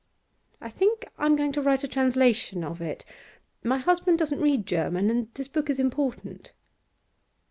'I 0.61 0.69
think 0.71 1.05
I'm 1.19 1.35
going 1.35 1.51
to 1.51 1.61
write 1.61 1.83
a 1.83 1.87
translation 1.87 2.63
of 2.63 2.81
it. 2.81 3.05
My 3.63 3.77
husband 3.77 4.17
doesn't 4.17 4.41
read 4.41 4.65
German, 4.65 5.11
and 5.11 5.31
this 5.35 5.47
book 5.47 5.69
is 5.69 5.77
important. 5.77 6.53